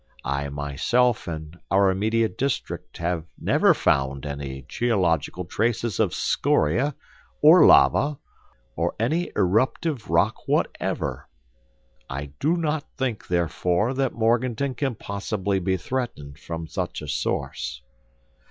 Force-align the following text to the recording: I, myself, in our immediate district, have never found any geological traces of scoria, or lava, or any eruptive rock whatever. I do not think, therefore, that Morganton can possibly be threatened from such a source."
I, 0.25 0.49
myself, 0.49 1.27
in 1.27 1.59
our 1.69 1.91
immediate 1.91 2.35
district, 2.35 2.97
have 2.97 3.27
never 3.39 3.75
found 3.75 4.25
any 4.25 4.63
geological 4.67 5.45
traces 5.45 5.99
of 5.99 6.15
scoria, 6.15 6.95
or 7.43 7.67
lava, 7.67 8.17
or 8.75 8.95
any 8.99 9.31
eruptive 9.35 10.09
rock 10.09 10.47
whatever. 10.47 11.29
I 12.09 12.31
do 12.39 12.57
not 12.57 12.85
think, 12.97 13.27
therefore, 13.27 13.93
that 13.93 14.13
Morganton 14.13 14.73
can 14.73 14.95
possibly 14.95 15.59
be 15.59 15.77
threatened 15.77 16.39
from 16.39 16.65
such 16.67 17.03
a 17.03 17.07
source." 17.07 17.83